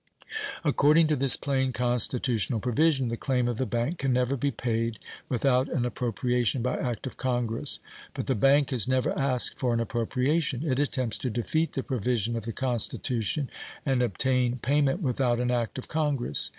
According 0.63 1.05
to 1.09 1.15
this 1.15 1.37
plain 1.37 1.73
constitutional 1.73 2.59
provision, 2.59 3.09
the 3.09 3.15
claim 3.17 3.47
of 3.47 3.59
the 3.59 3.67
bank 3.67 3.99
can 3.99 4.11
never 4.11 4.35
be 4.35 4.49
paid 4.49 4.97
without 5.29 5.69
an 5.69 5.85
appropriation 5.85 6.63
by 6.63 6.75
act 6.77 7.05
of 7.05 7.17
Congress. 7.17 7.79
But 8.15 8.25
the 8.25 8.33
bank 8.33 8.71
has 8.71 8.87
never 8.87 9.15
asked 9.15 9.59
for 9.59 9.75
an 9.75 9.79
appropriation. 9.79 10.63
It 10.65 10.79
attempts 10.79 11.19
to 11.19 11.29
defeat 11.29 11.73
the 11.73 11.83
provision 11.83 12.35
of 12.35 12.45
the 12.45 12.51
Constitution 12.51 13.51
and 13.85 14.01
obtain 14.01 14.57
payment 14.57 15.03
without 15.03 15.39
an 15.39 15.51
act 15.51 15.77
of 15.77 15.87
Congress. 15.87 16.49